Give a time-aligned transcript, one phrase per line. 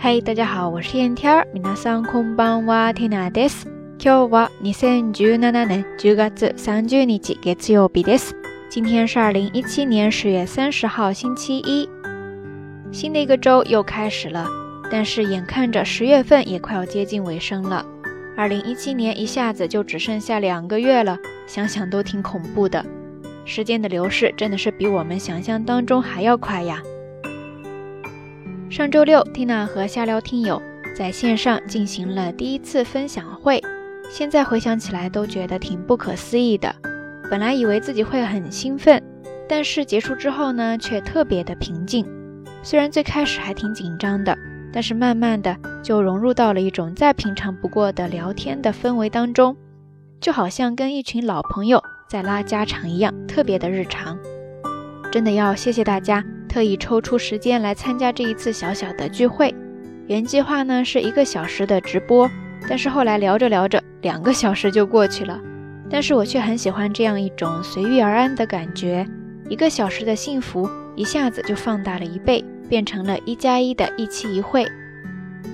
[0.00, 1.46] 嘿，大家好，我是燕天儿。
[1.54, 3.66] 皆さんこんばんは、ティナです。
[3.98, 8.34] 今日は二千十七年十月三十日月曜日です。
[8.70, 11.88] 今天是二零一七年十月三十号，星期一。
[12.92, 14.46] 新的一个周又开始了，
[14.90, 17.84] 但是眼看着十月份也快要接近尾声了。
[18.36, 22.84] 二零一七年一下子就只剩下两个月了，想想都挺恐怖的。
[23.44, 26.82] 时间的流逝真的是比我们想象当中还要快呀。
[28.71, 30.61] 上周六，Tina 和下聊听友
[30.95, 33.61] 在线上进行了第一次分享会，
[34.09, 36.73] 现在回想起来都觉得挺不可思议的。
[37.29, 39.03] 本来以为自己会很兴奋，
[39.45, 42.07] 但是结束之后呢，却特别的平静。
[42.63, 44.37] 虽然最开始还挺紧张的，
[44.71, 45.53] 但是慢慢的
[45.83, 49.57] 就融入到了一种再平常不过的聊天的氛围当中，
[50.21, 54.17] 就好像跟一群老朋友在拉家常一样，特别的日常。
[55.11, 56.23] 真的要谢谢大家。
[56.51, 59.55] 特意抽出时间来参加这一次小小的聚会，
[60.07, 62.29] 原计划呢是一个小时的直播，
[62.67, 65.39] 但是后来聊着聊着，两个小时就过去了。
[65.89, 69.07] 但是我却很喜欢这样一种随遇而安的感觉，
[69.47, 74.67] 一个小时的幸福一下子就放大了一倍，变成了一加一的一期一会。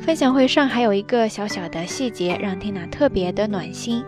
[0.02, 4.04] 分享会上还有一个小小的细节让 Tina 特别的暖心，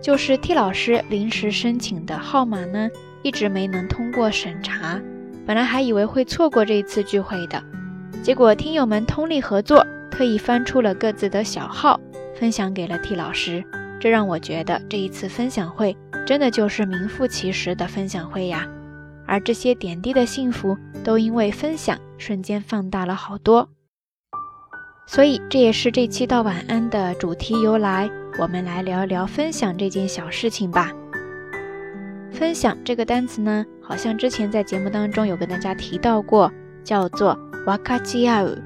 [0.00, 2.88] 就是 T 老师临时申请的号码呢，
[3.22, 4.98] 一直没能通过审查。
[5.50, 7.60] 本来还以为会错过这一次聚会的，
[8.22, 11.98] 结果听友们通力合作，特意翻出了各自的小号，
[12.36, 13.64] 分享给了 T 老师。
[13.98, 18.64] 这让我觉得这一次分享会真的就是名副其实的分享会呀！
[19.26, 23.68] 而这些点滴的幸福，都因为分享瞬间放大了好多。
[25.08, 30.92] 所以这也是这期到晚安的主题由来，我们来聊一聊分享这件小事情吧。
[32.30, 33.66] 分享这个单词呢？
[33.89, 36.51] 好像之前在节目当中有跟大家提到过，
[36.83, 38.61] 叫做わかち合う，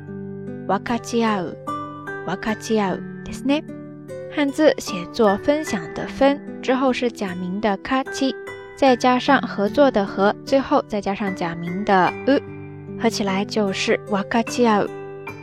[0.67, 1.55] わかち合う，
[2.25, 3.63] わかち合うですね。
[4.35, 8.33] 汉字写作分享的分，之后是假名的かち，
[8.75, 12.41] 再加上合作的合，最后再加上假名的う，
[13.01, 14.89] 合起来就是わかち合う。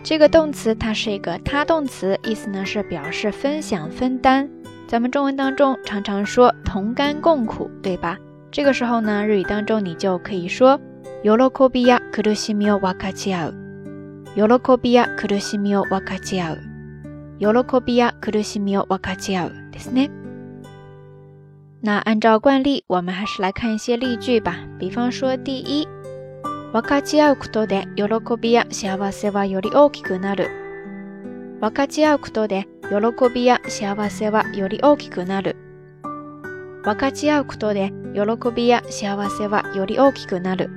[0.03, 4.49] 这个动词它是一个他动词，意思呢是表示分享分担。
[4.87, 8.17] 咱们中文当中常常说同甘共苦，对吧？
[8.51, 10.81] 这个时候呢，日语当中你就可以说
[11.23, 11.31] 喜
[11.69, 13.55] びや苦しみを分かち合う。
[14.35, 14.43] 喜
[14.81, 16.59] びや苦しみを分かち合う。
[17.39, 17.47] 喜
[17.85, 20.11] びや苦しみを分かち合うですね。
[21.83, 24.57] 那按照惯例，我们还是来看一些例句吧。
[24.79, 25.87] 比方说，第一，
[26.73, 28.05] 分かち合うことで喜
[28.41, 30.49] びや幸せはより大きくなる。
[31.61, 35.57] 分かち合うことで喜びや幸せはより大きくなる。
[36.84, 38.22] 分かち合うことで喜
[38.54, 40.70] びや幸せはより大きくなる。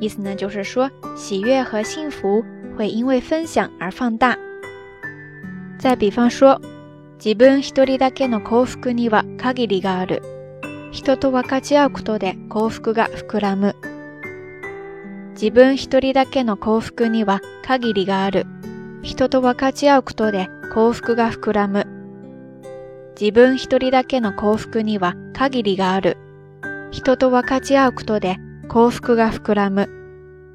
[0.00, 2.44] 意思呢，就是说喜悦和幸福
[2.76, 4.38] 会因为分享而放大。
[5.78, 6.60] 再比方说，
[7.18, 10.22] 自分一人だけの幸福には限りがある。
[10.90, 13.76] 人と分かち合うことで幸福が膨らむ。
[15.32, 18.46] 自分一人だけの幸福には限りがある。
[19.02, 21.86] 人と分かち合うことで幸福が膨らむ。
[23.19, 26.17] 自分一人だけの幸福には限りがある。
[26.91, 28.37] 人と分かち合うことで
[28.67, 29.89] 幸福が膨らむ。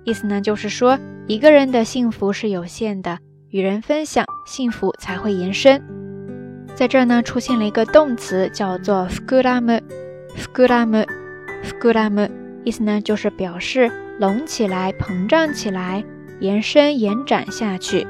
[0.05, 3.19] 意思呢，就是说一个人的幸福是有限的，
[3.51, 5.83] 与人分享，幸福才会延伸。
[6.75, 9.83] 在这儿呢，出现了一个动词，叫做膨らむ。
[10.37, 11.07] 膨らむ，
[11.63, 12.31] 膨らむ，
[12.65, 16.05] 意思呢，就是表示隆起来、膨胀起来、
[16.41, 18.07] 延伸、延展下去。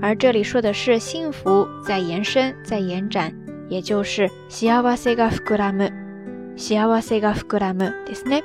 [0.00, 3.32] 而这里说的是幸福在延伸、在延展。
[3.72, 5.92] 也就是幸せが膨らむ，
[6.56, 8.42] 幸せが膨らむですね。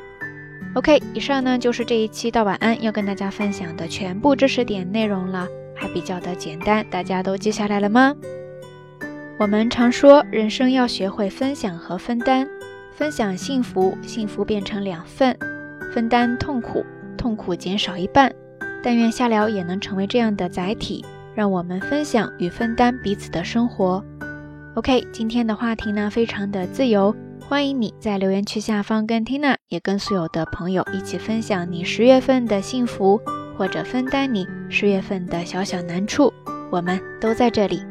[0.75, 8.15] OK，以上呢就是这一期到晚安要跟大家分享的全部知识点内容了，还比较的简单，大家都记下来了吗？
[9.39, 12.47] 我们常说人生要学会分享和分担，
[12.95, 15.35] 分享幸福，幸福变成两份；
[15.93, 16.85] 分担痛苦，
[17.17, 18.33] 痛苦减少一半。
[18.83, 24.03] 但愿下聊也能成为这样的载体，让我们分享与分担彼此的生活。
[24.78, 33.20] OK，今天的话题呢非常的自由，欢迎你在留言区下方跟 Tina 也跟所有的朋友一起分享你十月份的幸福，
[33.56, 36.32] 或者分担你十月份的小小难处，
[36.70, 37.82] 我们都在这里。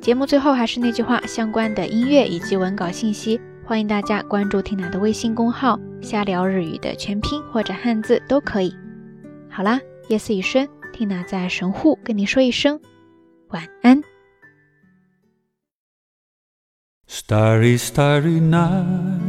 [0.00, 8.74] 节目最后还是那句话，相关的音乐以及文稿信息，欢迎大家关注 Tina 的微信公号“瞎聊日语”的全拼或者汉字都可以。
[9.48, 12.80] 好啦，夜色已深，Tina 在神户跟你说一声
[13.50, 14.02] 晚安。
[17.16, 19.20] Starry, starry night.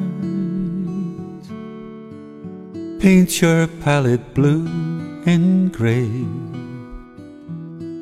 [3.00, 4.66] Paint your palette blue
[5.28, 6.10] and gray.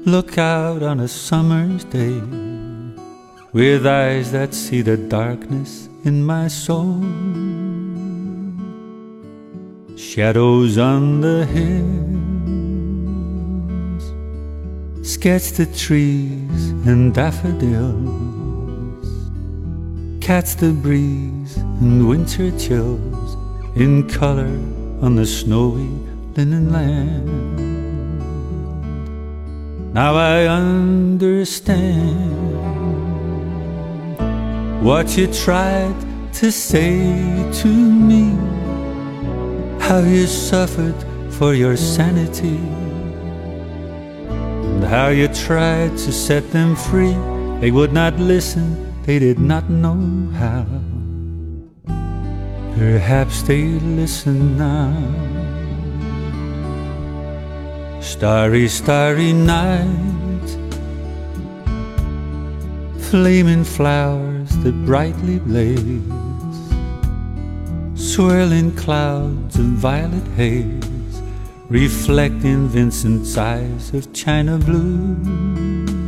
[0.06, 2.22] look out on a summer's day
[3.52, 7.02] with eyes that see the darkness in my soul.
[9.98, 12.04] Shadows on the hills
[15.06, 18.43] sketch the trees and daffodils,
[20.24, 23.36] catch the breeze and winter chills
[23.76, 24.56] in color
[25.02, 25.90] on the snowy
[26.38, 27.28] linen land.
[29.94, 32.32] Now I understand
[34.82, 35.94] what you tried
[36.36, 37.02] to say
[37.62, 38.30] to me,
[39.82, 40.96] how you suffered
[41.34, 42.62] for your sanity,
[44.72, 47.14] and how you tried to set them free.
[47.60, 50.66] They would not listen, they did not know how.
[52.78, 53.64] Perhaps they
[54.00, 54.94] listen now.
[58.02, 60.48] Starry, starry night,
[63.10, 66.02] flaming flowers that brightly blaze,
[67.96, 71.22] swirling clouds of violet haze,
[71.70, 76.03] reflecting Vincent's eyes of china blue.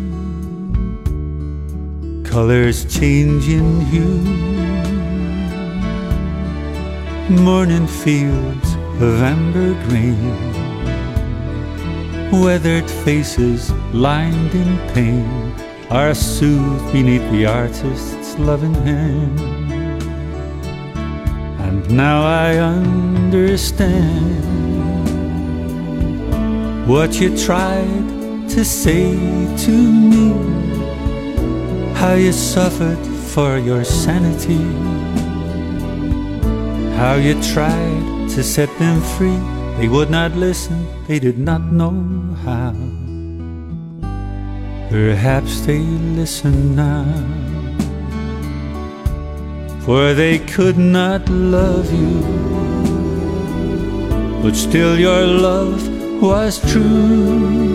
[2.36, 4.20] Colors changing hue,
[7.30, 10.36] morning fields of amber green.
[12.34, 15.54] Weathered faces lined in pain
[15.90, 19.40] are soothed beneath the artist's loving hand.
[21.62, 24.44] And now I understand
[26.86, 29.16] what you tried to say
[29.66, 30.65] to me,
[31.96, 33.00] how you suffered
[33.34, 34.64] for your sanity,
[36.98, 39.40] how you tried to set them free.
[39.78, 41.96] They would not listen, they did not know
[42.44, 42.74] how.
[44.90, 47.06] Perhaps they listen now,
[49.82, 52.22] for they could not love you,
[54.42, 55.82] but still your love
[56.22, 57.75] was true.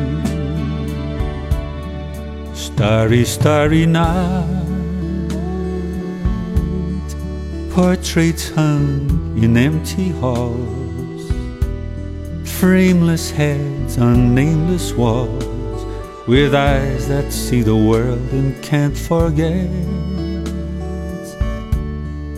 [2.61, 4.45] Starry, starry night,
[7.71, 9.09] portraits hung
[9.41, 11.23] in empty halls.
[12.59, 15.85] Frameless heads on nameless walls,
[16.27, 19.67] with eyes that see the world and can't forget.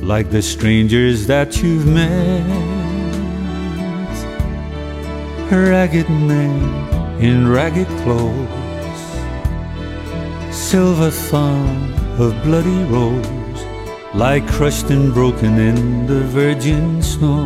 [0.01, 2.47] Like the strangers that you've met,
[5.51, 8.62] ragged men in ragged clothes,
[10.73, 13.61] silver thorn of bloody rose,
[14.15, 17.45] lie crushed and broken in the virgin snow.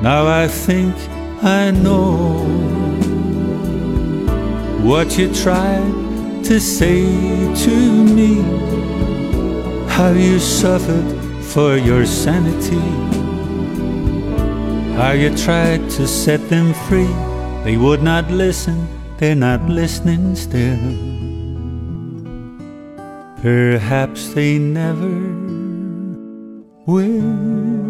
[0.00, 0.94] Now I think
[1.42, 2.46] I know
[4.82, 5.92] what you tried
[6.44, 7.04] to say
[7.64, 7.74] to
[8.16, 8.36] me,
[9.90, 11.10] how you suffered
[11.52, 12.86] for your sanity,
[14.96, 17.12] how you tried to set them free.
[17.62, 18.88] They would not listen,
[19.20, 20.78] they're not listening still.
[23.42, 25.12] Perhaps they never
[26.86, 27.89] will.